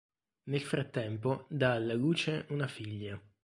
[0.45, 3.21] Nel frattempo dà alla luce una figlia.